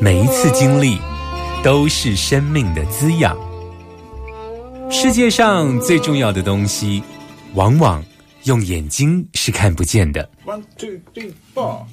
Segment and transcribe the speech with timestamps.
[0.00, 0.98] 每一次经历
[1.62, 3.36] 都是生命的滋养。
[4.90, 7.02] 世界上最重要的东西，
[7.54, 8.02] 往往
[8.44, 10.28] 用眼睛是看不见的。
[10.46, 11.84] One two three four。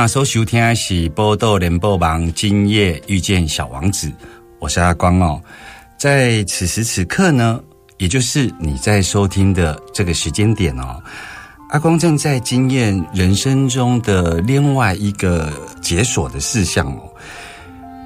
[0.00, 4.10] 你今晚所收听的是《波多联播网》，今夜遇见小王子。
[4.58, 5.38] 我是阿光哦，
[5.98, 7.60] 在此时此刻呢，
[7.98, 11.02] 也就是你在收听的这个时间点哦，
[11.68, 17.09] 阿光正在经验人生中的另外一个解锁的事项哦。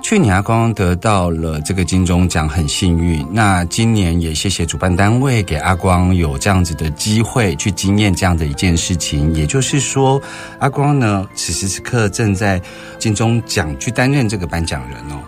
[0.05, 3.27] 去年阿光得到了这个金钟奖，很幸运。
[3.31, 9.35] 那今年也谢谢主办单位给阿光有这样子的机会去经验这样的一件事情。
[9.35, 10.21] 也就是说，
[10.59, 12.61] 阿光呢，此时此刻正在
[12.99, 15.19] 金钟奖去担任这个颁奖人哦。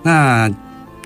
[0.00, 0.48] 那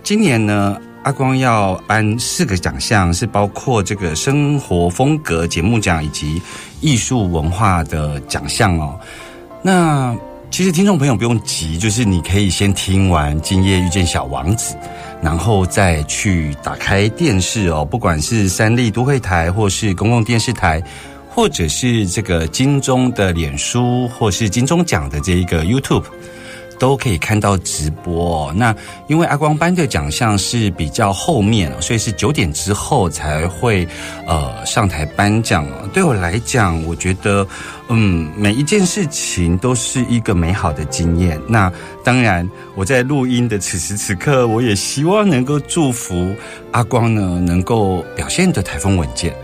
[0.03, 6.43] 今年呢，阿光要颁四个奖项，是包括这个生活风格节目奖以及
[6.83, 9.01] 艺术文化的奖项哦。
[9.63, 10.15] 那
[10.55, 14.73] 其实听众朋友不用急，就是你可以先听完《今夜遇见小王子》，
[15.21, 20.81] 然后再去打开电视哦，不管是三立都会台，或是公共电视台，
[21.29, 26.05] 或者是这个金钟的脸书，或是金钟奖的这一个 YouTube。
[26.79, 28.53] 都可以看到直播。
[28.55, 28.75] 那
[29.09, 33.87] 因为阿光颁的奖项是比较后面，所以是九点之后才会
[34.27, 35.67] 呃上台颁奖。
[35.93, 37.47] 对我来讲，我觉得
[37.89, 41.41] 嗯每一件事情都是一个美好的经验。
[41.49, 41.73] 那
[42.05, 46.35] 当然，我在录音的此时此刻，我也希望能够祝福
[46.73, 49.35] 阿光呢能够表现的台风稳健。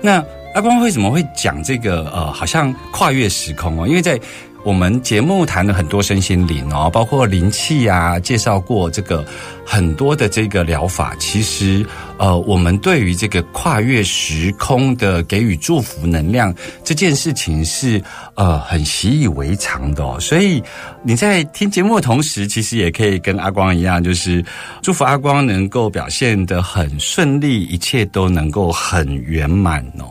[0.00, 0.22] 那
[0.54, 3.88] 阿光为什么会讲这个呃好像跨越时空哦？
[3.88, 4.20] 因为在
[4.64, 9.26] 我们节目谈了很多身心灵哦，包括灵气啊，介绍过这个
[9.66, 11.16] 很多的这个疗法。
[11.18, 11.84] 其实，
[12.16, 18.00] 呃，我们对于这个跨越时空的给予祝福能量这件事情是
[18.36, 20.16] 呃很习以为常的哦。
[20.20, 20.62] 所以
[21.02, 24.44] 你在听节目的同时，其实也可以跟阿光一样，就是
[24.80, 30.06] 祝福阿光能够表现得很顺利，一切都能够很圆满哦。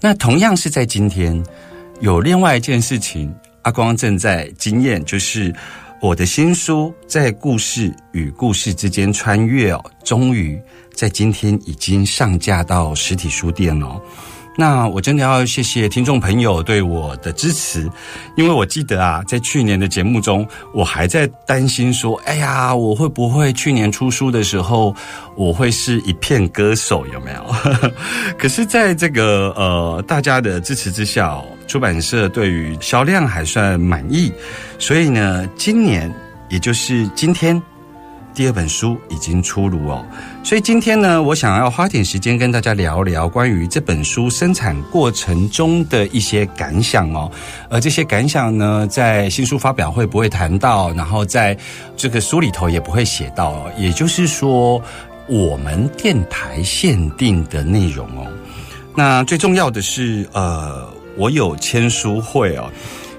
[0.00, 1.44] 那同样是在今天，
[2.00, 3.30] 有另外一件事情。
[3.62, 5.54] 阿光正在经验，就是
[6.00, 10.60] 我的新书在故事与故事之间穿越哦，终于
[10.94, 14.00] 在今天已经上架到实体书店哦。
[14.54, 17.90] 那我真的要谢谢听众朋友对我的支持，
[18.36, 24.94] 因为我记得啊，在去年的节目中，我还在担心说，哎呀，我会不会去年出书的时候，
[25.36, 27.90] 我会是一片歌手有没有？
[28.38, 31.34] 可是，在这个呃大家的支持之下，
[31.66, 34.30] 出版社对于销量还算满意，
[34.78, 36.12] 所以呢，今年
[36.50, 37.60] 也就是今天。
[38.34, 40.06] 第二本书已经出炉哦，
[40.44, 47.30] 所以今天呢，我想要花点时间跟大家聊聊关于这本书生产过程中的一些感想哦。
[47.70, 51.56] 而这些感想呢，在新书发表会不会谈到，然后在
[51.96, 54.82] 这个书里头也不会写到，也就是说，
[55.28, 58.26] 我们电台限定的内容哦。
[58.96, 60.86] 那最重要的是，呃，
[61.16, 62.68] 我有签书会哦，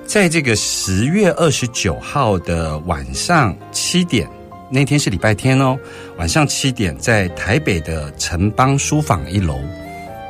[0.05, 4.29] 在这个十月二十九号的晚上七点。
[4.69, 5.77] 那天是礼拜天哦，
[6.17, 9.59] 晚上七点在台北的城邦书房一楼。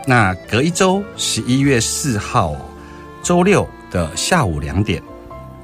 [0.05, 2.55] 那隔一周十一月四号
[3.21, 5.01] 周六的下午两点，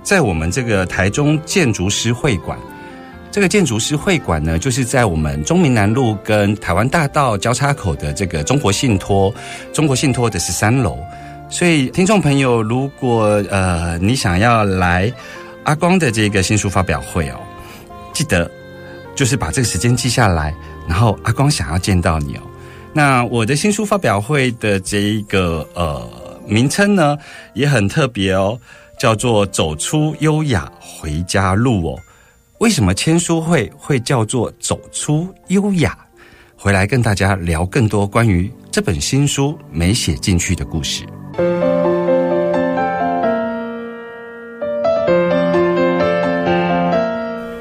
[0.03, 2.57] 在我们这个台中建筑师会馆。
[3.31, 9.33] 这个建筑师会馆呢，就是在我们中民南路跟台湾大道交叉口的这个中国信托，
[9.71, 10.97] 中国信托的十三楼。
[11.49, 15.11] 所以，听众朋友，如果呃你想要来
[15.63, 17.39] 阿光的这个新书发表会哦，
[18.13, 18.49] 记得
[19.19, 20.55] 就是把这个时间记下来，
[20.87, 22.41] 然后阿光想要见到你哦。
[22.93, 26.09] 那我的新书发表会的这一个呃
[26.47, 27.17] 名称呢，
[27.53, 28.57] 也很特别哦，
[28.97, 31.99] 叫做“走出优雅回家路”哦。
[32.59, 35.97] 为什么签书会会叫做“走出优雅”？
[36.55, 41.03] 回来跟大家聊更多关于这本新书没写进去的故事。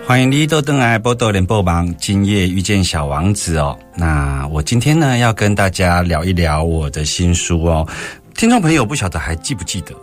[0.09, 3.79] 欢迎你都登来波多联播网，今夜遇见小王子哦。
[3.95, 7.87] 那我今天呢要跟大家聊一聊我的新书哦。
[8.35, 9.95] 听众朋友不晓得还记不记得，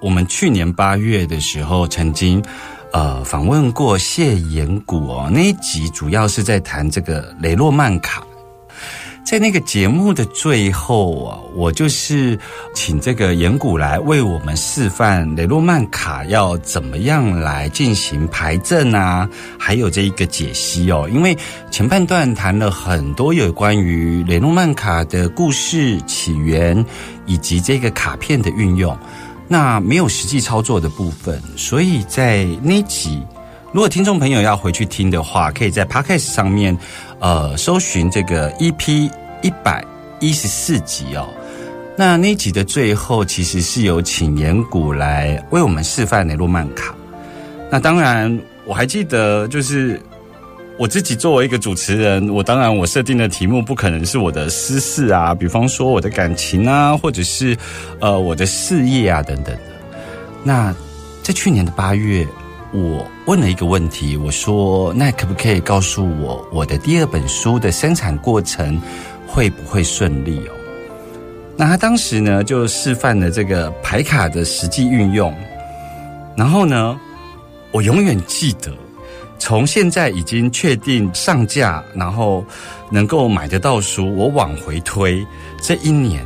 [0.00, 2.40] 我们去年八月的时候曾经。
[2.92, 8.24] 呃，访问过谢延谷哦，那一集主要是在谈这个雷诺曼卡。
[9.30, 12.36] 在那个节目的最后啊，我就是
[12.74, 21.08] 请这个岩谷来为我们示范雷诺曼卡要怎么样来进行排阵啊，还有这一个解析哦。
[21.12, 21.38] 因为
[21.70, 26.84] 前半段谈了很多有关于雷诺曼卡的故事起源，
[27.24, 28.98] 以及这个卡片的运用。
[29.46, 33.22] 那没有实际操作的部分，所以在那集，
[33.72, 36.76] 如果听众朋友要回去听的话，可以在 Podcast 上面，
[37.20, 39.10] 呃，搜寻这个 EP
[39.42, 39.84] 一百
[40.18, 41.28] 一十四集哦。
[41.96, 46.94] 那那集的最后，其实是有请岩谷来为我们示范雷诺曼卡。
[47.70, 50.00] 那当然，我还记得就是。
[50.78, 57.54] 我自己作为一个主持人，我当然我设定的题目不可能是我的私事啊，比方说我的感情啊，或者是
[58.00, 59.60] 呃我的事业啊等等的。
[60.42, 60.74] 那
[61.22, 62.26] 在去年的八月，
[62.72, 68.80] 我问了一个问题，我说：“那可不可以告诉我我的第二本书的生产过程
[69.26, 70.52] 会不会顺利哦？”
[71.58, 75.34] 那他当时呢就示范了这个牌卡的实际运用，
[76.36, 76.98] 然后呢，
[77.72, 78.72] 我永远记得。
[79.38, 82.44] 从现在已经确定上架，然后
[82.90, 85.26] 能够买得到书，我往回推
[85.62, 86.22] 这一年，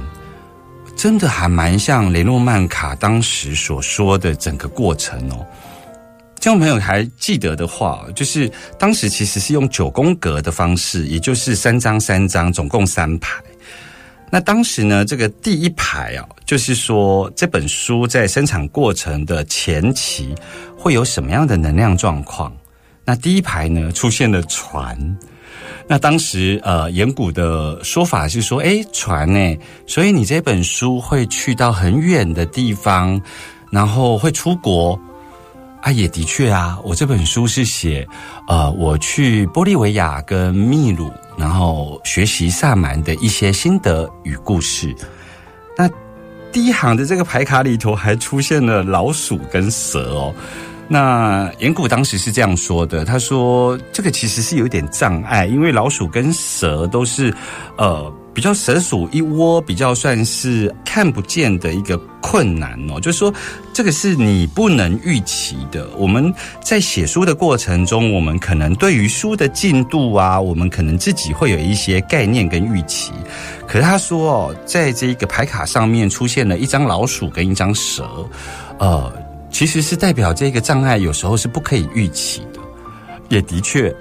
[0.96, 5.46] 真的还蛮像雷诺曼卡当时所说的整个过程哦。
[6.44, 13.42] 听众朋友还记得的话，就是当时其实是用九宫格的方式，也就是三张三张，总共三排。
[14.30, 20.34] 那当时呢，这个第一排啊，就是说这本书在生产过程的前期
[20.76, 22.54] 会有什么样的能量状况。
[23.06, 25.18] 那第一排呢出现了船，
[25.88, 29.56] 那当时呃岩谷的说法是说，哎船呢，
[29.86, 33.18] 所以你这本书会去到很远的地方，
[33.70, 35.00] 然后会出国
[35.84, 38.08] 啊，也的确啊，我这本书是写
[38.48, 44.96] 呃我去玻利维亚跟秘鲁，然后学习萨满的一些心得与故事。
[45.76, 45.86] 那
[46.50, 50.34] 第一行的这个牌卡里头还出现了老鼠跟蛇哦。
[50.88, 57.34] 那岩谷当时是这样说的，他说这个其实是有点障碍，因为老鼠跟蛇都是，
[57.76, 63.00] 呃，比较蛇鼠一窝，比较算是看不见的一个困难哦。
[63.00, 63.32] 就是说，
[63.72, 65.88] 这个是你不能预期的。
[65.96, 73.12] 我们在写书的过程中，我们可能对于书的进度啊，我们可能自己会有一些概念跟预期。
[73.66, 78.28] 可是他说哦，在这个牌卡上面出现了一张老鼠跟一张蛇，
[78.78, 79.12] 呃。
[79.50, 82.58] 其实是代表这个障碍有时候是不可以预期的，
[83.28, 83.94] 也的确，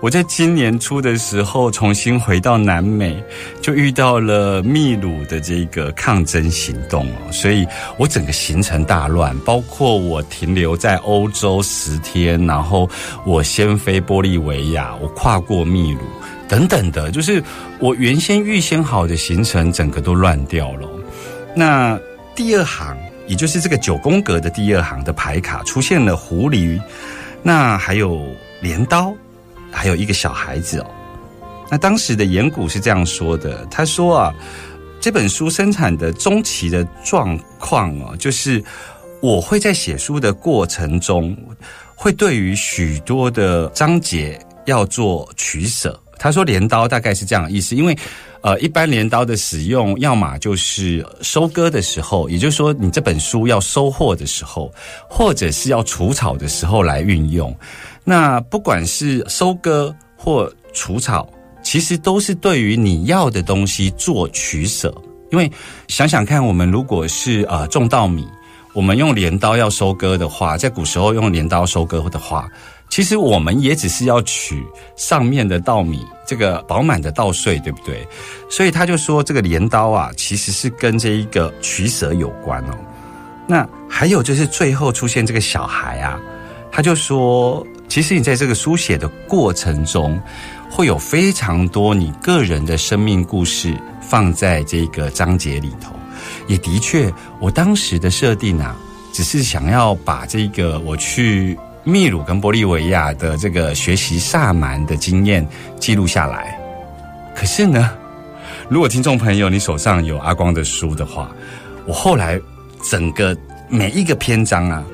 [0.00, 3.22] 我在今年初的时候重新回到南美，
[3.60, 7.66] 就遇到了秘鲁的这个抗争行动哦，所以
[7.98, 12.88] 我整个行程大乱，包括我停留在欧洲十天，然后
[13.26, 16.00] 我先飞玻利维亚，我跨过秘鲁
[16.48, 17.42] 等等的，就是
[17.78, 20.88] 我原先预先好的行程整个都乱掉了。
[21.54, 21.98] 那
[22.34, 22.96] 第二行。
[23.26, 26.82] 也就是这个九宫格的第二行的牌卡出现了狐狸，
[27.44, 28.26] 那还有
[28.60, 29.14] 镰刀，
[29.70, 30.86] 还有一个小孩子哦。
[31.70, 34.34] 那当时的岩谷是这样说的：他说啊，
[35.00, 38.62] 这本书生产的中期的状况哦，就是
[39.20, 41.36] 我会在写书的过程中，
[41.94, 45.98] 会对于许多的章节要做取舍。
[46.18, 47.96] 他说镰刀大概是这样意思，因为。
[48.42, 54.72] 呃，一般镰刀的使用，要么就是收割的时候，也就是说你这本书要收获的时候，
[55.10, 57.54] 或者是要除草的时候来运用。
[58.10, 61.30] 那不管是收割或除草，
[61.62, 64.92] 其实都是对于你要的东西做取舍。
[65.30, 65.48] 因为
[65.86, 68.26] 想想看，我们如果是呃种稻米，
[68.74, 72.48] 我们用镰刀要收割的话，在古时候用镰刀收割的话，
[72.88, 74.60] 其实我们也只是要取
[74.96, 78.04] 上面的稻米，这个饱满的稻穗，对不对？
[78.50, 82.76] 所以他就说，这个镰刀啊，其实是跟这一个取舍有关哦。
[83.46, 86.18] 那还有就是最后出现这个小孩啊，
[86.72, 90.16] 他就说，其实你在这个书写的过程中，
[90.70, 95.92] 会有非常多你个人的生命故事放在这个章节里头。
[96.46, 98.76] 也的确，我当时的设定啊，
[99.12, 105.44] 只是想要把这个我去秘鲁跟玻利维亚的这个学习萨满的经验
[105.80, 106.56] 记录下来。
[107.34, 107.90] 可是呢，
[108.68, 111.28] 如果听众朋友你手上有阿光的书的话，
[111.86, 112.40] 我后来
[112.88, 113.36] 整个
[113.68, 114.84] 每一个篇章啊，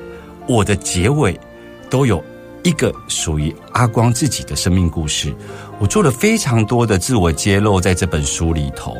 [0.47, 1.39] 我的结尾
[1.91, 2.23] 都有
[2.67, 5.33] 一个属于阿光自己的生命故事。
[5.79, 8.93] 我做了非常多的自我揭露，在这本书里头，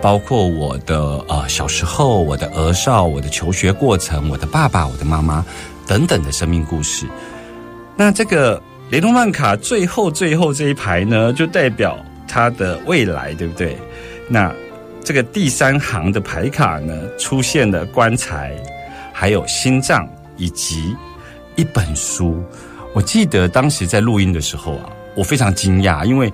[0.00, 5.44] 包括我的呃小时候、我的儿少、我的求学过程、我的爸爸、我的妈妈
[5.86, 7.04] 等等的生命故事。
[7.94, 8.58] 那这个
[8.88, 13.76] 雷诺曼卡最后最后这一排呢，就代表他的未来，对不对？
[14.30, 14.50] 那
[15.04, 18.56] 这个第三行的牌卡呢，出现了棺材，
[19.12, 20.08] 还有心脏
[20.38, 20.96] 以及
[21.56, 22.42] 一本书。
[22.92, 24.90] 我记得当时在录音的时候啊。
[25.16, 26.32] 我非常惊讶，因为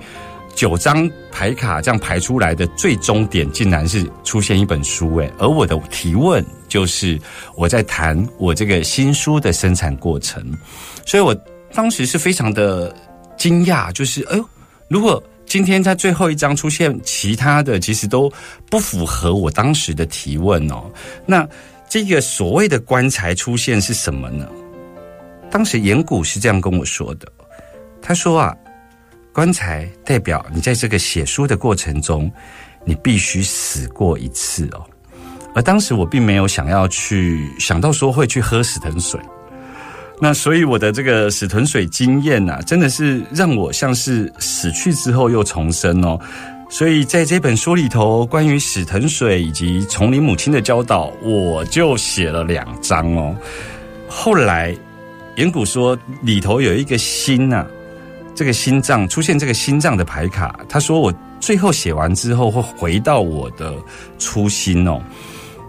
[0.53, 5.33] 九张牌卡这样排出来的最终点，竟然是出现一本书诶。
[5.39, 7.19] 而我的提问就是
[7.55, 10.55] 我在谈我这个新书的生产过程，
[11.07, 11.35] 所以我
[11.73, 12.95] 当时是非常的
[13.35, 14.45] 惊讶，就是哎呦，
[14.87, 18.31] 如果今天在最后一张出现其他的，其实都
[18.69, 20.83] 不符合我当时的提问哦。
[21.25, 21.45] 那
[21.89, 24.47] 这个所谓的棺材出现是什么呢？
[25.49, 27.27] 当时岩谷是这样跟我说的，
[28.01, 28.55] 他说啊。
[29.33, 32.31] 棺材代表你在这个写书的过程中，
[32.83, 34.83] 你必须死过一次哦。
[35.53, 39.19] 而当时我并没有想要去想到说会去喝死藤水，
[40.19, 46.19] 那所以我的这个死藤水经验呐，真的是让我像是死去之后又重生哦。
[46.67, 53.35] 所以在这本书里头，关于死藤水以及丛林母亲的教导，我就写了两章哦。
[54.07, 54.75] 后来
[55.37, 57.65] 岩谷说里头有一个心呐。
[58.35, 63.73] 这个心脏出现这个心脏的牌卡，他说我最后写完之后会回到我的
[64.19, 65.01] 初心哦。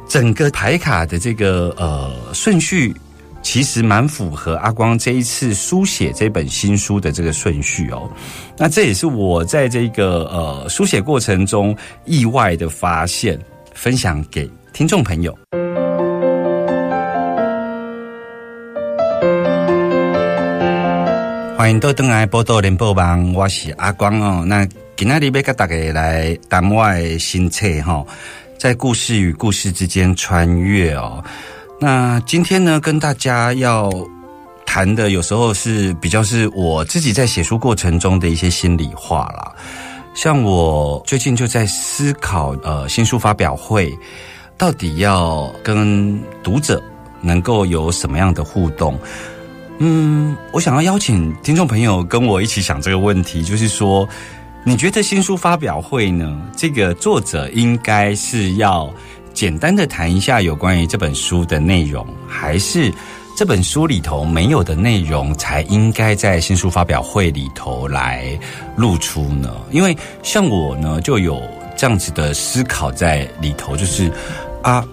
[0.06, 2.94] 整个牌卡的这个呃顺序，
[3.40, 8.10] 其实蛮符合阿光这一次书写这本新书的这个顺序哦。
[8.58, 13.38] 那这也是我在这个呃书写过程中意外的发现，
[13.72, 15.34] 分享给听众朋友。
[21.58, 24.44] 欢迎到登来报道联播网，我是阿光哦。
[24.46, 24.64] 那
[24.96, 28.06] 今天里要跟大家来谈我的新册哈，
[28.56, 31.20] 在故事与故事之间穿越哦。
[31.80, 33.90] 那今天呢，跟大家要
[34.64, 39.52] 谈的，有时候是比较是我自己在写书过程中的一些心里话啦。
[40.14, 43.92] 像我最近就在思考，呃，新书发表会
[44.56, 46.80] 到底要跟读者
[47.20, 48.96] 能够有什么样的互动。
[49.80, 54.08] 嗯，我想要邀请听众朋友跟我一起想这个问题，就是说，
[54.64, 56.36] 你觉得新书发表会呢？
[56.56, 58.92] 这个作者应该是要
[59.32, 62.92] 简单的谈一下有关于这本书的内容，还是
[63.36, 68.36] 这本书里头没有的内容才应该在新书发表会里头来
[68.76, 69.54] 露出呢？
[69.70, 71.40] 因为像我呢，就有
[71.76, 74.10] 这样子的思考在里头，就是
[74.60, 74.84] 啊，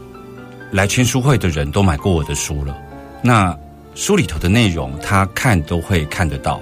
[0.69, 2.77] 来签书会的人都买过我的书了，
[3.23, 3.57] 那。
[3.95, 6.61] 书里头的内容，他看都会看得到。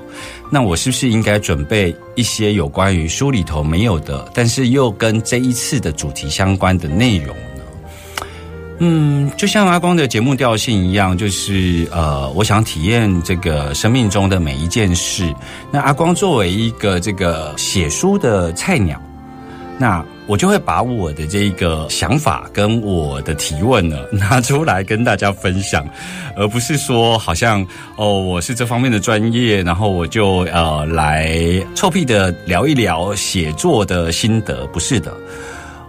[0.49, 7.63] 那我是不是应该准备一些有关于书里头没有的，但是又跟这一次的主题相关的内容呢？
[8.79, 15.33] 嗯，就像阿光的节目调性一样，就是呃，我想体验这个生命中的每一件事。
[15.71, 19.01] 那阿光作为一个这个写书的菜鸟，
[19.77, 20.05] 那。
[20.25, 25.85] 我就会把我的这个想法跟我的提问呢拿出来跟大家分享，
[26.37, 27.65] 而不是说好像
[27.97, 31.37] 哦我是这方面的专业，然后我就呃来
[31.75, 35.13] 臭屁的聊一聊写作的心得，不是的。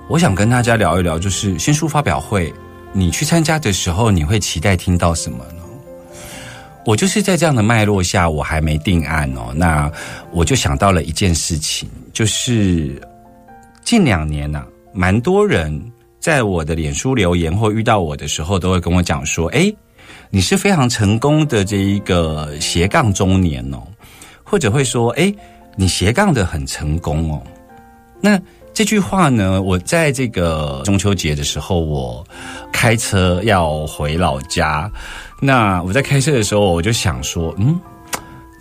[0.09, 2.53] 我想跟大家聊一聊，就是新书发表会，
[2.93, 5.63] 你去参加的时候，你会期待听到什么呢？
[6.85, 9.91] 我就是在这样的脉络下，我还没定案哦，那
[10.33, 13.01] 我就想到了一件事情，就是。
[13.85, 19.73] 近两年呢，蛮多人在我的脸书留言或遇到我的时候，都会跟我讲说：“哎，
[20.31, 23.83] 你是非常成功的这一个斜杠中年哦。”
[24.43, 25.33] 或者会说：“哎，
[25.77, 27.43] 你斜杠的很成功哦。”
[28.23, 28.41] 那
[28.73, 32.27] 这句话呢，我在这个中秋节的时候，我
[32.73, 34.91] 开车要回老家。
[35.41, 37.79] 那我在开车的时候，我就想说，嗯，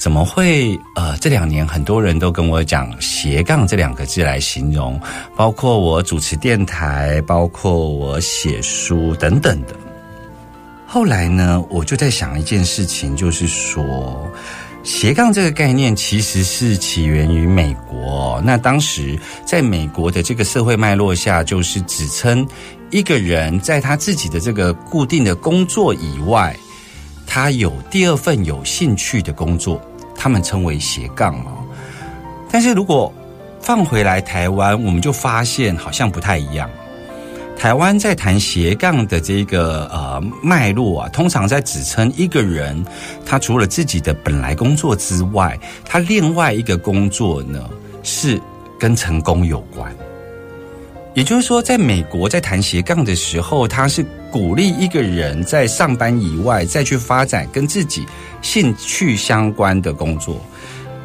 [0.04, 0.78] 怎么会？
[0.96, 5.00] 呃，这两年很多人都跟我讲“斜杠”这两个字来形容，
[5.34, 9.70] 包括我主持电台，包括我写书等等的。
[10.86, 14.30] 后来呢，我就在想一件事情，就是说。
[14.84, 18.42] 斜杠这个概念其实是起源于美国。
[18.44, 22.46] 那当时在美国的这个社会脉络下，就是指称
[22.92, 26.54] 一个人在他自己的这个固定的工作以外，
[27.26, 29.82] 他有第二份有兴趣的工作，
[30.24, 31.52] 他们称为斜杠哦。
[32.50, 33.12] 但是如果
[33.60, 36.70] 放回来台湾，我们就发现好像不太一样。
[37.58, 42.86] 台湾在谈斜杠的这个呃脉络啊，通常在指称一个人，
[43.26, 47.70] 他除了自己的本来工作之外，他另外一个工作呢
[48.02, 48.42] 是
[48.80, 49.94] 跟成功有关。
[51.16, 58.04] 也就是说，在美国在谈斜杠的时候，他是鼓励一个人在上班以外再去发展跟自己
[58.42, 60.42] 兴趣相关的工作，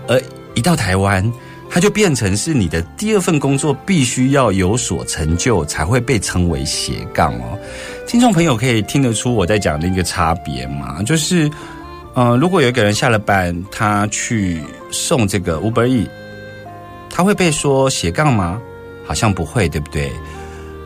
[0.08, 0.18] 而
[0.54, 1.30] 一到台湾。
[1.70, 7.58] 它就变成是你的第二份工作必须要有所成就，才会被称为斜杠哦。
[8.06, 11.02] 听众朋友可以听得出我在讲的一个差别吗？
[11.02, 11.50] 就是，
[12.14, 16.08] 呃，如果有一个人下了班，他去送这个 Uber E，
[17.10, 18.58] 他会被说斜杠吗？
[19.04, 20.10] 好像不会，对不对？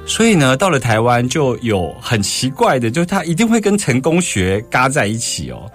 [0.07, 5.71] 所以呢，到了台湾就有很奇怪的，就是他一定会跟成功学嘎在一起哦。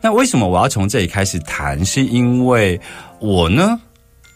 [0.00, 1.82] 那为什么我要从这里开始谈？
[1.84, 2.78] 是因为
[3.20, 3.80] 我呢？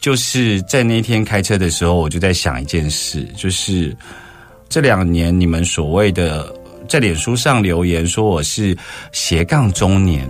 [0.01, 3.97] 就是在那天开车的时候，我就在想一件事，就是
[4.69, 6.55] 这两年你们所谓的
[6.87, 8.77] 在脸书上留言说我是
[9.13, 10.29] 斜杠中年，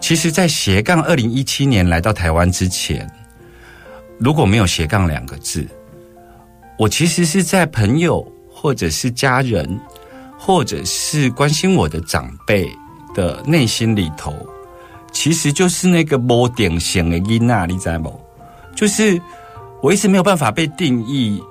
[0.00, 3.04] 其实，在斜杠二零一七年来到台湾之前，
[4.18, 5.66] 如果没有斜杠两个字，
[6.78, 9.80] 我其实是在朋友或者是家人，
[10.38, 12.70] 或者是关心我的长辈
[13.14, 14.34] 的内心里头，
[15.12, 18.20] 其实就是那个不典型的伊娜，你知不？
[18.74, 19.20] 就是
[19.82, 21.42] 我一直没有办法被定义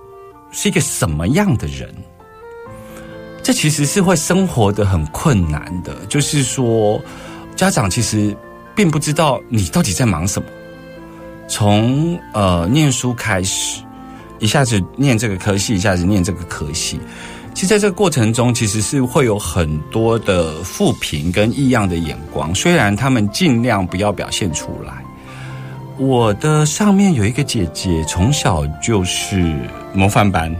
[0.52, 1.94] 是一个什么样的人，
[3.42, 6.06] 这其实是会生活的很困难的。
[6.06, 7.02] 就是说，
[7.56, 8.36] 家长其实
[8.76, 10.48] 并不知道你到底在忙什么。
[11.48, 13.82] 从呃念书开始，
[14.40, 17.00] 一下子念这个科系，一下子念这个科系，
[17.54, 22.54] 其实在这个过程中，其实是会有很多的负评跟异样的眼光。
[22.54, 24.94] 虽然他们尽量不要表现出来。
[25.98, 29.56] 我的上面有一个姐姐，从小就是
[29.94, 30.54] 模范班，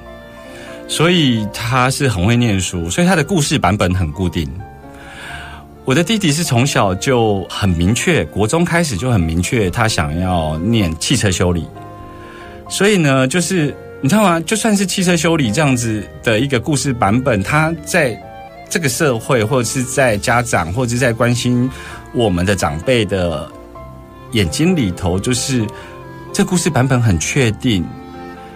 [0.88, 4.50] 所以她是很会念书，所以她的故事版本很固定。
[5.84, 11.68] 我的弟弟是从小就很明确，国中开始就很明确，他想要念汽车修理。
[12.70, 14.40] 所以呢，就是你知道吗？
[14.42, 18.18] 就算是汽车修理这样子的一个故事版本，他在
[18.70, 21.70] 这个社会，或者是在家长，或者是在关心
[22.14, 23.50] 我们的长辈的。
[24.32, 25.66] 眼睛里头就是
[26.34, 27.86] 这故事版本很确定，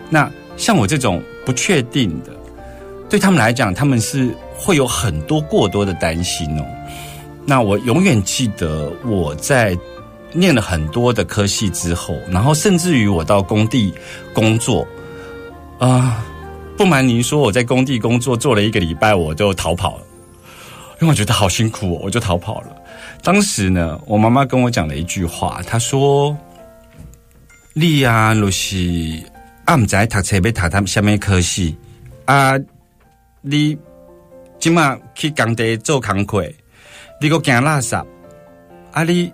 [0.09, 2.33] 那像我这种不确定的，
[3.07, 6.65] 对他们来讲，他们是会有很多过多的担心哦。
[7.45, 9.77] 那我永远记得我在
[10.33, 13.93] 念了很多的科系之后，然后甚至于我到工地
[14.33, 14.87] 工作
[15.79, 16.23] 啊，
[16.77, 20.03] 不瞒您说，我在工地工作做了一个礼拜，我就逃跑了，
[21.01, 22.75] 因为我觉得好辛苦，我就逃跑了。
[23.23, 26.37] 当时呢，我妈妈跟我讲了一句话，她说
[27.73, 29.21] ：“你啊，若是
[29.65, 31.75] 啊，唔知读册要读他下面科系
[32.25, 32.53] 啊，
[33.41, 33.77] 你
[34.59, 36.45] 今嘛去工地做工课，
[37.21, 37.95] 你个惊垃圾
[38.91, 39.31] 啊，你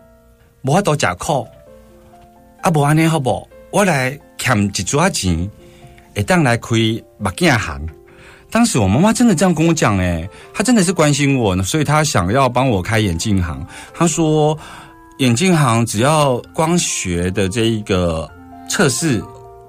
[0.65, 1.47] 无法度食苦
[2.61, 3.47] 啊，无安尼好不？
[3.69, 5.47] 我来欠一撮钱，
[6.15, 6.69] 会当来开
[7.19, 7.87] 目镜行。”
[8.49, 13.63] 当时我妈妈真的这样跟我讲，诶，她真的是关心我，所以她想要帮我开眼镜行。
[13.93, 14.57] 她说，
[15.19, 18.27] 眼镜行只要光学的这一个
[18.67, 19.21] 测试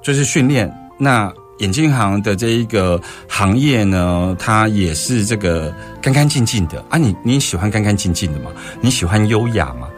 [0.02, 6.96] 就是训练，那眼镜行的这一个行业呢，它也是这个干干净净的啊。
[6.96, 8.50] 你你喜欢干干净净的吗？
[8.80, 9.88] 你喜欢优雅吗？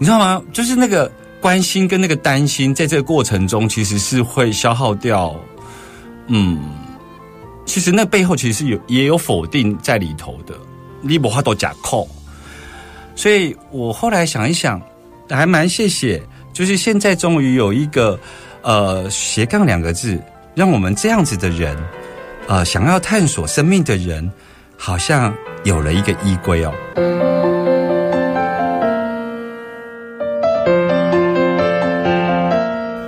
[0.00, 0.42] 你知道吗？
[0.50, 5.38] 就是那个关心跟那个担心，在这个过程中其实是会消耗掉，
[6.28, 6.58] 嗯。
[7.66, 10.54] 其实那背后其实有也有否定在里头的，
[11.02, 12.08] 你无法都假扣，
[13.14, 14.80] 所以我后来想一想，
[15.28, 16.20] 还蛮谢谢，
[16.52, 18.18] 就是现在终于有一个
[18.62, 20.20] 呃斜杠两个字，
[20.54, 21.76] 让我们这样子的人，
[22.48, 24.28] 呃想要探索生命的人，
[24.76, 25.32] 好像
[25.62, 26.72] 有了一个依归哦。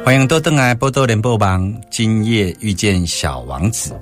[0.04, 3.94] 欢迎多登来波多连播榜，今夜遇见小王子。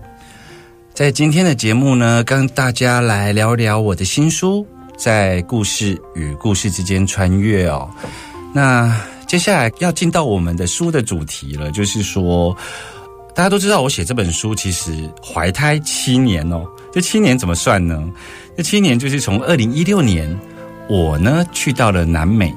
[0.94, 7.88] 在今天的节目呢，跟大家来聊聊我的新书，在故事与故事之间穿越哦。
[8.54, 12.56] 那接下来要进到我们的书的主题了，就是说，
[13.34, 16.64] 大家都知道我写这本书其实怀胎七年哦。
[16.90, 18.02] 这七年怎么算呢？
[18.56, 20.34] 这七年就是从二零一六年，
[20.88, 22.52] 我呢去到了南美，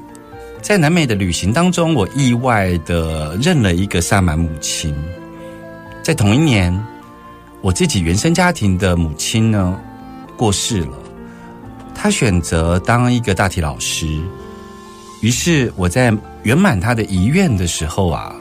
[0.64, 4.96] 在南美的旅行当中，我意外的认了一个萨满母亲。
[6.02, 6.74] 在同一年，
[7.60, 9.78] 我自己原生家庭的母亲呢
[10.38, 10.96] 过世了，
[11.94, 14.06] 她选择当一个大体老师。
[15.20, 16.10] 于是我在
[16.44, 18.34] 圆满她的遗愿的时候啊，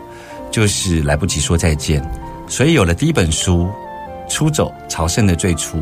[0.49, 2.01] 就是来不及说再见，
[2.47, 3.67] 所以有了第一本书
[4.33, 5.77] 《出走朝圣的最初》。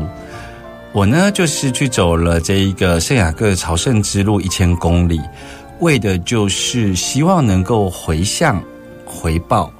[0.92, 5.20] 我呢，就是去走了这一个圣雅各朝圣之路一千公里，
[5.82, 8.62] 为的就是希望能够回向
[9.04, 9.70] 回报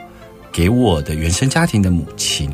[0.52, 2.50] 给我的原生家庭的母亲。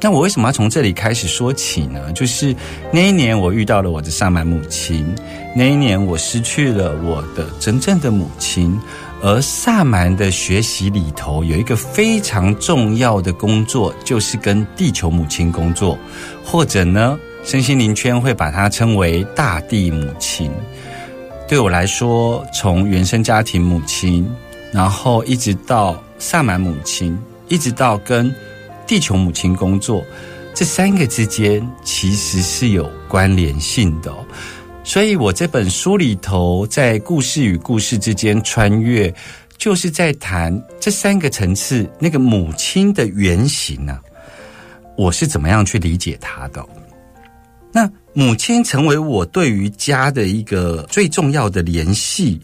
[0.00, 2.10] 那我为什么要从这里开始说起呢？
[2.12, 2.54] 就是
[2.90, 5.14] 那一年我遇到了我的萨满母亲，
[5.54, 8.78] 那一年我失去了我的真正的母亲，
[9.22, 15.98] 而萨满的学习里头有一个非常重要的工作，就是跟地球母亲工作，
[16.42, 20.50] 或者呢，身心灵圈会把它称为大地母亲。
[21.46, 24.26] 对我来说，从原生家庭母亲，
[24.72, 27.16] 然后一直到萨满母亲，
[27.48, 28.34] 一直到跟
[28.86, 30.02] 地球母亲工作，
[30.54, 34.12] 这三个之间其实是有关联性的、
[34.82, 39.14] 所以我这本书里头，在故事与故事之间穿越，
[39.58, 44.00] 就是在谈这三个层次那个母亲的原型啊，
[44.96, 46.64] 我是怎么样去理解她的、
[47.76, 52.40] 那母亲成为我对于家的一个最重要的联系。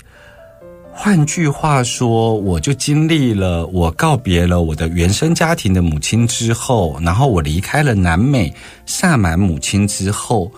[0.92, 8.52] 换句话说，我就经历了我告别了我的原生家庭的母亲之后，然后我离开了南美
[8.86, 10.50] 萨满母亲之后，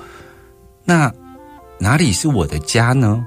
[0.87, 1.13] 那
[1.79, 3.23] 哪里是我的家呢？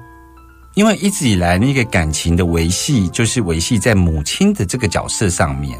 [0.74, 5.78] 因为一直以来那个感情的维系，就是维系在母亲的这个角色上面。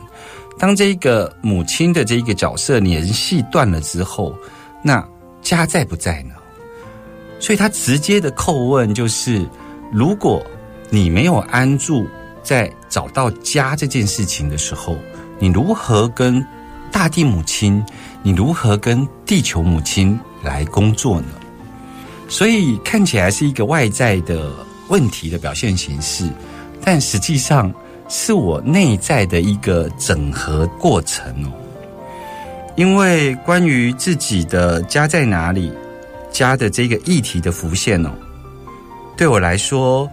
[0.58, 4.32] 当这个母亲的这一个角色联系断了之后，
[4.80, 5.06] 那
[5.46, 6.34] 家在不在呢？
[7.38, 9.46] 所以他直接的叩问就是：
[9.92, 10.44] 如果
[10.90, 12.04] 你没有安住
[12.42, 14.96] 在找到家这件事情的时候，
[15.38, 16.44] 你如何跟
[16.90, 17.84] 大地母亲，
[18.24, 21.28] 你如何跟地球母亲来工作呢？
[22.28, 24.50] 所以看起来是一个外在的
[24.88, 26.28] 问题的表现形式，
[26.82, 27.72] 但实际上
[28.08, 31.52] 是我内在的一个整合过程哦。
[32.76, 35.72] 因为关于自己的家在哪里，
[36.30, 38.10] 家的这个议题的浮现哦，
[39.16, 40.08] 对我来说。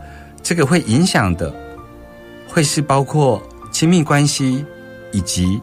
[0.46, 1.56] 这个会影响的，
[2.50, 4.66] 会是包括亲密关系
[5.14, 5.58] 以及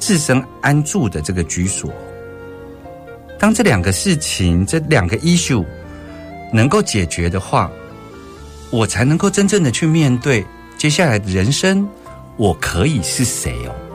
[0.00, 1.92] 自身安住的这个居所。
[3.38, 5.64] 当这两个事情、这两个 issue
[6.52, 7.70] 能够解决的话，
[8.72, 10.44] 我才能够真正的去面对
[10.76, 11.88] 接下来的人生，
[12.36, 13.89] 我可以是谁哦。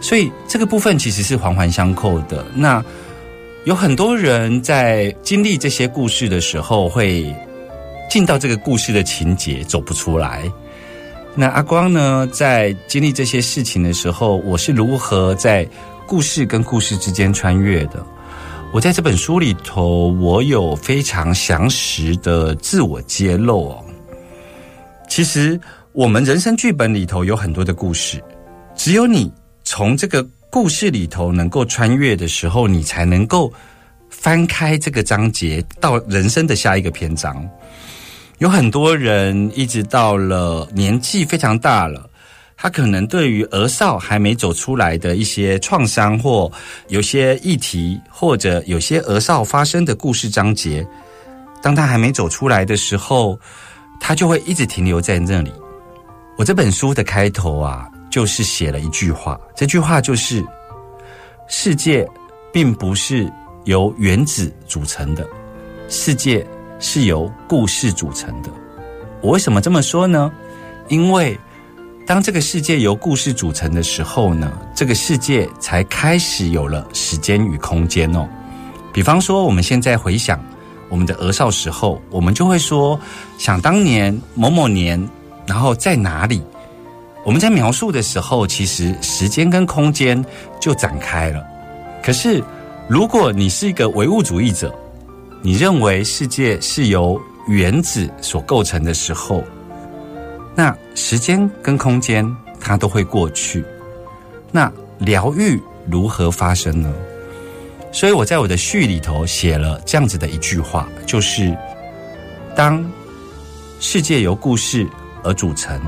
[0.00, 2.44] 所以这个部分其实是环环相扣的。
[2.54, 2.84] 那
[3.64, 7.34] 有很多人在经历这些故事的时候会。
[8.10, 10.50] 进到这个故事的情节走不出来。
[11.34, 15.68] 那阿光呢，在经历这些事情的时候，我是如何在
[16.06, 18.02] 故事跟故事之间穿越的？
[18.72, 23.84] 我在这本书里头，我有非常详实的自我揭露哦。
[25.06, 25.60] 其实
[25.92, 28.24] 我们人生剧本里头有很多的故事，
[28.74, 29.30] 只有你
[29.70, 33.52] 从这个故事里头能够穿越的时候，你才能够
[34.08, 37.46] 翻开这个章节到人生的下一个篇章。
[38.38, 42.08] 有很多人一直到了年纪非常大了，
[42.56, 46.50] 他可能对于儿少还没走出来的一些创伤，或
[46.88, 50.84] 有些议题，或者有些儿少发生的故事章节，
[51.60, 53.38] 当他还没走出来的时候，
[54.00, 55.52] 他就会一直停留在那里。
[56.38, 60.44] 我这本书的开头啊，就是写了一句话，这句话就是：
[61.46, 62.06] 世界
[62.52, 63.30] 并不是
[63.64, 65.26] 由原子组成的，
[65.88, 66.46] 世界。
[66.80, 68.48] 是由故事组成的。
[69.20, 70.30] 我为什么这么说呢？
[70.86, 71.36] 因为
[72.06, 78.28] 当这个世界由故事组成的时候呢，这个世界才开始有了时间与空间哦。
[78.92, 80.40] 比方说，我们现在回想
[80.88, 82.96] 我们的儿少时候，我们就会说，
[83.38, 85.04] 想当年某某年，
[85.48, 86.40] 然后在哪里？
[87.24, 90.24] 我们在描述的时候，其实时间跟空间
[90.60, 91.44] 就展开了。
[92.02, 92.42] 可是，
[92.88, 94.74] 如果你是一个唯物主义者，
[95.42, 99.44] 你认为世界是由原子所构成的时候，
[100.54, 102.26] 那时间跟空间
[102.58, 103.64] 它都会过去。
[104.50, 106.92] 那疗愈如何发生呢？
[107.92, 111.56] 所以我在我的序里头写了这样子的一句话，就是
[112.56, 112.84] 当
[113.80, 114.86] 世界由故事
[115.22, 115.80] 而组成，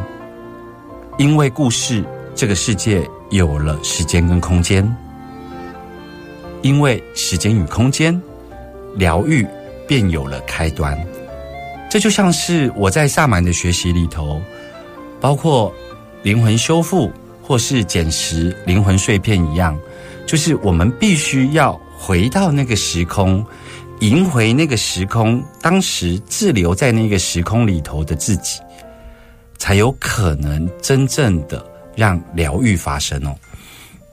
[1.20, 2.02] 因为故事，
[2.34, 4.82] 这个世界有了时间跟空间；
[6.62, 8.18] 因为时间与空间，
[8.96, 9.46] 疗愈
[9.86, 10.98] 便有了开端。
[11.90, 14.40] 这就像是我在萨满的学习里头，
[15.20, 15.70] 包括
[16.22, 17.10] 灵魂修复
[17.42, 19.78] 或是捡拾灵魂碎片一样，
[20.26, 23.44] 就是我们必须要回到那个时空，
[23.98, 28.58] 迎回那个时空，当时滞留在那个时空里头的自己，
[29.60, 33.36] 才有可能真正的让疗愈发生哦。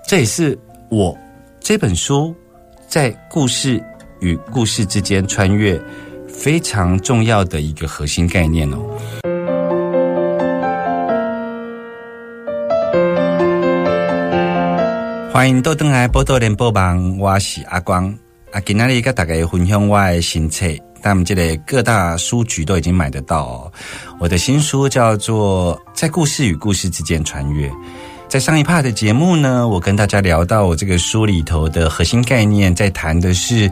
[0.05, 0.55] 这也是
[0.89, 1.17] 我
[1.59, 2.35] 这本书
[2.87, 3.83] 在故事
[4.19, 5.81] 与故事之间穿越。
[6.27, 8.77] 非常重要的一个核心概念哦。
[15.31, 18.05] 欢迎多登来波多连播网，我是阿光。
[18.51, 20.67] 啊，今天呢，跟大家分享我的新册，
[21.01, 23.71] 但我们这里各大书局都已经买得到哦。
[24.19, 27.69] 我的新书叫做《在故事与故事之间穿越》。
[28.27, 33.69] 在上一 part 的节目呢，我跟大家聊到我这个书里头的核心概念，在谈的是。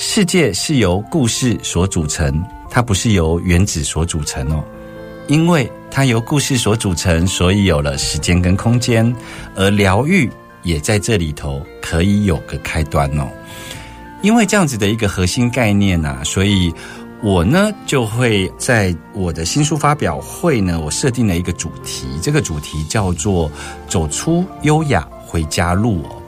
[0.00, 4.62] 世界是由故事所组成，它不是由原子所组成哦。
[5.26, 9.12] 因为它由故事所组成，所以有了时间跟空间，
[9.56, 10.30] 而疗愈
[10.62, 13.28] 也在这里头可以有个开端哦。
[14.22, 16.72] 因为这样子的一个核心概念呐，所以
[17.22, 23.50] 我呢就会在我的新书发表会呢，我设定了一个主题，这个主题叫做
[23.88, 26.22] “走出优雅回家路”哦。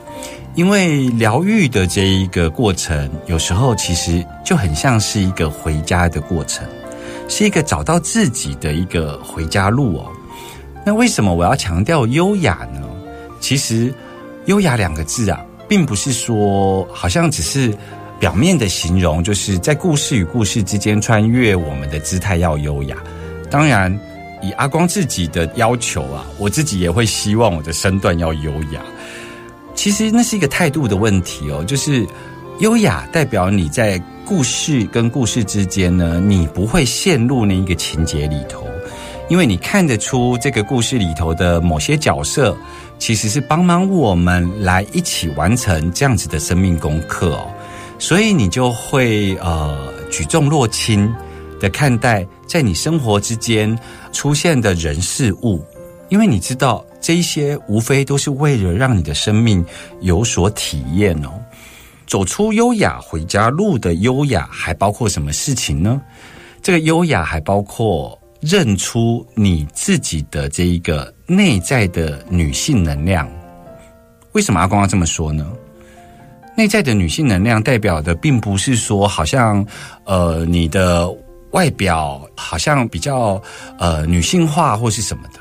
[0.56, 6.66] 因为疗愈的这一个过程，有时候其实就很像是一个回家的过程，
[7.28, 10.10] 是一个找到自己的一个回家路哦。
[10.84, 12.82] 那为什么我要强调优雅呢？
[13.38, 13.94] 其实
[14.46, 17.72] “优雅”两个字啊，并不是说好像只是
[18.18, 22.96] 表面的形容，就是在故事与故事之间穿越，我们的姿态要优雅。
[23.48, 23.96] 当然，
[24.42, 28.82] 以阿光自己的要求啊，我自己也会希望我的身段要优雅。
[29.76, 32.04] 其实那是一个态度的问题哦，就是
[32.58, 38.66] 优雅代表你在故事跟故事之间呢，你不会陷入那一个情节里头，
[39.28, 42.56] 因为你看得出这个故事里头的某些角色
[43.00, 47.50] 其实是帮忙我们来一起完成这样子的生命功课哦，
[47.98, 51.12] 所以你就会呃举重若轻
[51.58, 53.76] 的看待在你生活之间
[54.12, 55.64] 出现的人事物，
[56.10, 56.84] 因为你知道。
[57.02, 59.64] 这一些无非都是为了让你的生命
[60.02, 61.30] 有所体验哦。
[62.06, 65.98] 走出优雅回家路的优雅，还包括什么事情呢？
[66.60, 73.30] 这个优雅还包括认出你自己的这一个内在的女性能量。
[74.32, 75.50] 为什么阿光要这么说呢？
[76.56, 79.64] 内在的女性能量代表的，并不是说好像
[80.04, 81.08] 呃你的
[81.52, 83.40] 外表好像比较
[83.78, 85.40] 呃女性化或是什么的。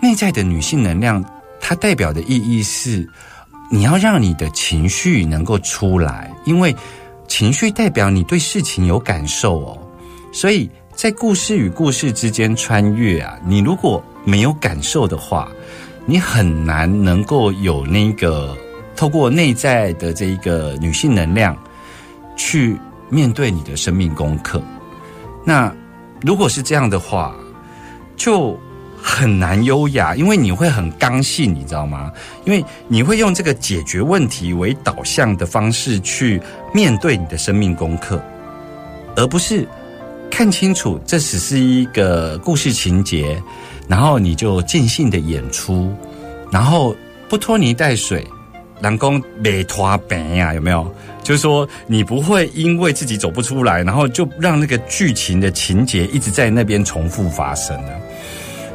[0.00, 1.24] 内在的女性能量，
[1.60, 3.08] 它代表的意义是，
[3.70, 6.74] 你要让你的情绪能够出来，因为
[7.28, 9.78] 情绪代表你对事情有感受哦。
[10.32, 15.50] 所以在故事与故事之间穿越啊，你如果没有感受的话，
[16.06, 18.56] 你很难能够有那个
[18.94, 21.56] 透过内在的这一个女性能量
[22.36, 22.78] 去
[23.08, 24.62] 面对你的生命功课。
[25.44, 25.74] 那
[26.20, 27.34] 如果是这样的话，
[28.16, 28.58] 就。
[29.04, 32.12] 很难优雅，因为你会很刚性，你知道吗？
[32.44, 36.40] 因为你会用这个解决问题为导向的方式去
[36.72, 38.22] 面对你的生命功课，
[39.16, 39.66] 而不是
[40.32, 43.40] 看清楚这只是一个故事情节，
[43.86, 45.94] 然后你就尽兴的演出，
[46.50, 46.96] 然后
[47.28, 48.26] 不拖泥带水，
[48.80, 50.54] 人工没拖病呀？
[50.54, 50.90] 有没有？
[51.22, 57.78] 就是说你不会因为自己走不出来，然后就让那个剧情的情节一直在那边重复发生？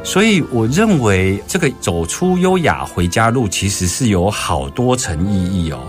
[0.04, 5.80] 所以，我认为这个走出优雅回家路，其实是有好多层意义哦。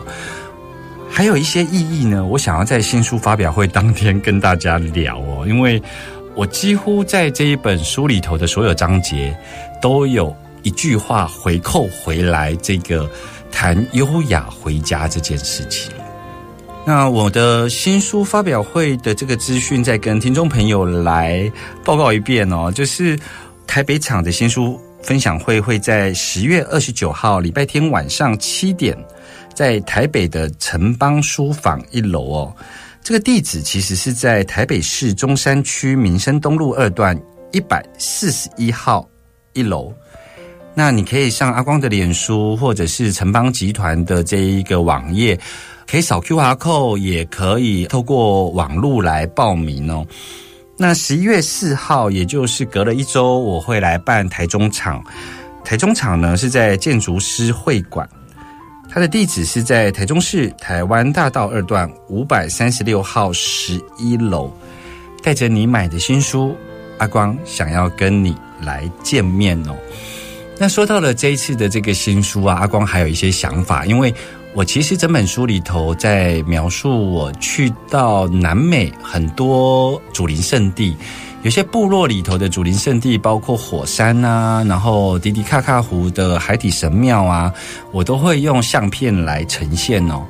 [1.11, 5.45] 还有一些意义呢，我想要在新书发表会当天跟大家聊哦。
[5.47, 5.81] 因为
[6.35, 9.35] 我几乎在这一本书里头的所有章节，
[9.81, 13.09] 都有一句话回扣回来，这个
[13.51, 15.91] 谈优雅回家这件事情。
[16.85, 21.51] 那我的新书发表会的这个资讯，再跟听众朋友来
[21.83, 23.17] 报告一遍哦，就是。
[23.69, 28.97] 台北场的新书分享会会在十月二十九号礼拜天晚上七点，
[29.53, 32.55] 在台北的城邦书坊一楼哦。
[33.01, 37.19] 这个地址其实是在台北市中山区民生东路二段
[37.51, 39.07] 一百四十一号
[39.53, 39.93] 一楼。
[40.75, 45.37] 那你可以上阿光的脸书，或者是城邦集团的这一个网页，
[45.87, 50.05] 可以扫 QR code，也可以透过网络来报名哦。
[50.77, 55.03] 那十一月四号，也就是隔了一周，我会来办台中场。
[55.65, 58.07] 台中场呢是在建筑师会馆，
[58.91, 64.51] 它的地址是在台中市台湾大道二段五百三十六号十一楼。
[65.21, 66.55] 带着你买的新书，
[66.97, 69.75] 阿光想要跟你来见面哦。
[70.57, 74.13] 那说到了这一次的这个新书啊，阿光还有一些想法，因为
[74.53, 80.95] 我其实整本书里头在描述我去到南美很多祖灵圣地，
[81.41, 87.51] 有些部落里头的祖灵圣地，包括火山啊，然后迪迪卡卡湖的海底神庙啊，
[87.91, 90.25] 我都会用相片来呈现哦。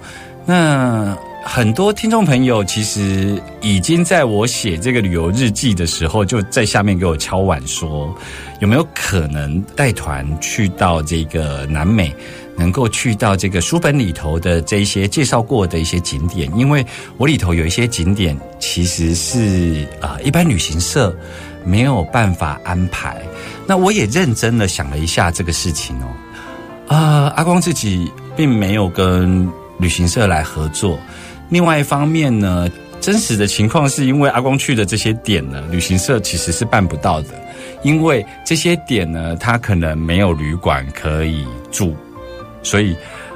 [0.45, 8.15] 那很多听众朋友其实已经在我写这个旅游日记的时候，就在下面给我敲碗说，
[8.60, 12.15] 有没有可能带团去到这个南美，
[12.60, 16.52] 能够去到这个书本里头的这一些介绍过的一些景点？
[16.58, 16.86] 因为
[17.17, 21.15] 我里头有一些景点其实是啊，一般旅行社
[21.63, 23.22] 没有办法安排。
[23.65, 26.08] 那我也认真的想了一下这个事情哦，
[26.93, 31.00] 啊，阿光自己并没有跟旅行社来合作。
[31.50, 32.69] 另外一方面呢，
[33.00, 37.30] 真实的情况是因为阿光去的这些点呢，旅行社其实是办不到的，
[37.84, 41.95] 因为这些点呢，他可能没有旅馆可以住，
[42.63, 42.95] 所以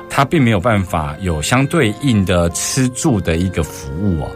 [0.10, 4.32] 它并没有办法有相对应的吃住的一个服务哦。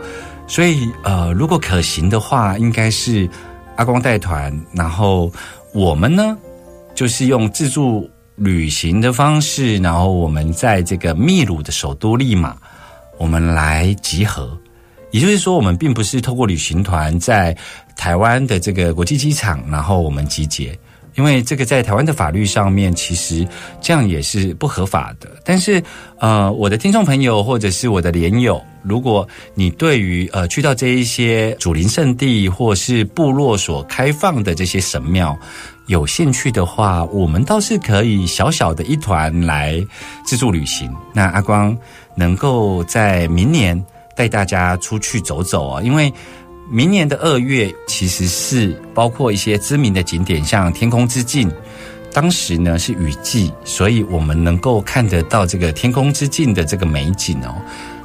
[0.47, 3.29] 所以呃，如果可行的话，应该是
[3.75, 5.31] 阿光带团，然后
[5.73, 6.37] 我们呢，
[6.95, 12.55] 就是用自助旅行的方式，然后我们在这个秘鲁的首都利马。
[13.19, 14.55] 我们来集合，
[15.09, 17.57] 也就是说，我们并不是透过旅行团在
[17.95, 20.77] 台湾的这个国际机场，然后我们集结，
[21.17, 23.45] 因为这个在台湾的法律上面，其实
[23.81, 25.27] 这样也是不合法的。
[25.43, 25.83] 但是，
[26.19, 35.37] 呃，我的听众朋友或者是我的连友，如果你对于呃去到这一些祖灵圣地或是部落所开放的这些神庙
[35.87, 39.83] 有兴趣的话，我们倒是可以小小的一团来
[40.25, 40.89] 自助旅行。
[41.13, 41.75] 那阿光。
[42.19, 43.79] 能够在明年
[44.15, 46.11] 带大家出去走走啊，因为
[46.69, 51.49] 明年的二月其实是包括一些知名的景点，像天空之镜，
[52.11, 57.55] 当时呢是雨季，所以我们能够看得到这个天空之镜的这个美景哦。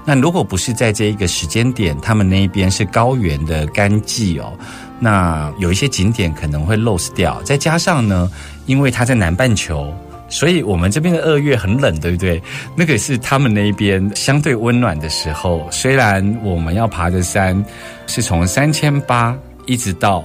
[0.05, 4.53] 那如果不是在这一个时间点，他们那边是高原的干季哦，
[5.01, 7.43] 那有一些景点可能会 lose 掉。
[7.43, 8.31] 再加上呢，
[8.67, 9.93] 因为它在南半球。
[10.33, 12.43] 所以，我们这边的二月很冷，对不对？
[12.75, 15.69] 那个是他们那边相对温暖的时候。
[15.71, 17.63] 虽然我们要爬的山
[18.07, 20.25] 是从三千八一直到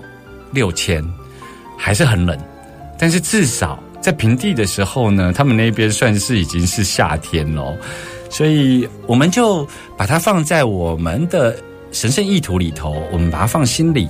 [0.54, 1.04] 六千，
[1.78, 2.40] 还是很冷。
[2.98, 7.76] 但是至少在平地的时候呢，他们那边算是已经是夏天喽。
[8.30, 9.68] 所以，我们就
[9.98, 11.54] 把它放在我们的
[11.92, 14.08] 神圣意图里头，我们把它放心里，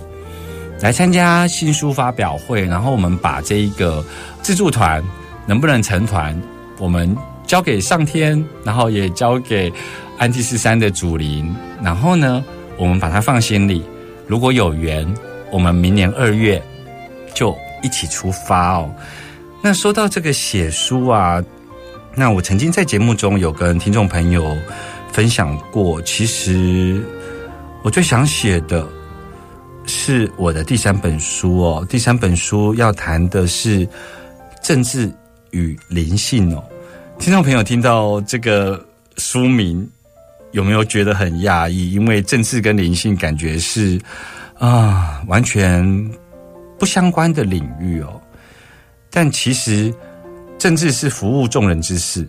[0.80, 2.64] 来参加新书发表会。
[2.64, 4.06] 然后，我们把这一个
[4.44, 5.04] 自助团。
[5.48, 6.40] 能不能成团？
[6.78, 7.16] 我们
[7.48, 9.72] 交给上天，然后也交给
[10.20, 12.44] 安第斯山的祖灵，然后呢，
[12.78, 13.84] 我们把它放心里。
[14.28, 15.12] 如果有缘，
[15.52, 16.62] 我们明年二月
[17.34, 18.94] 就一起出发哦。
[19.62, 21.42] 那说到这个写书啊，
[22.14, 24.56] 那我曾经在节目中有跟听众朋友
[25.12, 27.02] 分享过，其实
[27.84, 28.86] 我最想写的
[29.86, 31.88] 是我的第三本书哦。
[31.90, 33.88] 第三本书要谈的是
[34.62, 35.12] 政治。
[35.52, 36.64] 与灵性哦，
[37.20, 38.84] 听众朋友听到这个
[39.18, 39.88] 书名，
[40.52, 41.92] 有没有觉得很讶异？
[41.92, 44.00] 因为政治跟灵性感觉是
[44.58, 46.12] 啊，完全
[46.78, 48.22] 不相关的领域哦。
[49.10, 49.94] 但其实
[50.58, 52.28] 政治是服务众人之事，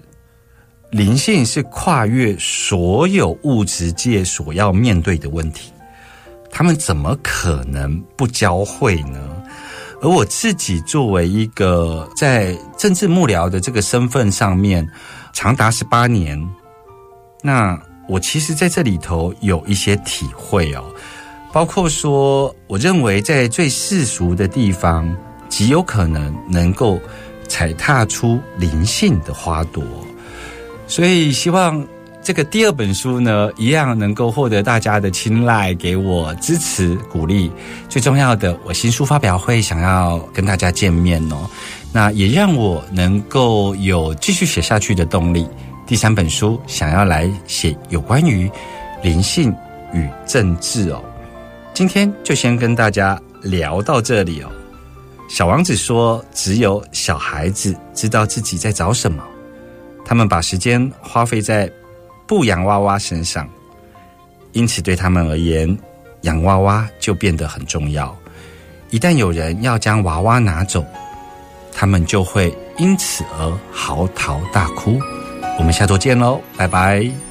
[0.90, 5.72] 灵性是跨越所有物质界所要面对的问题，
[6.50, 9.37] 他们怎么可能不交汇呢？
[10.00, 14.88] 而我自己作为一个在政治幕僚的这个身份上面，
[15.32, 16.40] 长达十八年，
[17.42, 20.84] 那我其实在这里头有一些体会哦，
[21.52, 25.12] 包括说，我认为在最世俗的地方，
[25.48, 27.00] 极有可能能够
[27.48, 29.82] 踩踏出灵性的花朵，
[30.86, 31.86] 所以希望。
[32.28, 37.50] 这个第二本书呢，一样能够获得大家的青睐，给我支持鼓励。
[37.88, 41.48] 最重要的，我新书发表会想要跟大家见面哦，
[41.90, 45.48] 那也让我能够有继续写下去的动力。
[45.86, 48.50] 第三本书想要来写有关于
[49.02, 49.50] 灵性
[49.94, 51.02] 与政治哦。
[51.72, 54.50] 今天就先跟大家聊到这里哦。
[55.30, 59.24] 小王子说：“只有小孩子知道自己在找什么，
[60.04, 61.72] 他们把时间花费在
[62.28, 63.48] 不洋娃娃身上，
[64.52, 65.76] 因此对他们而言，
[66.20, 68.14] 洋娃娃就变得很重要。
[68.90, 70.84] 一旦有人要将娃娃拿走，
[71.72, 75.00] 他们就会因此而嚎啕大哭。”
[75.58, 77.27] 我们下周见喽，拜拜。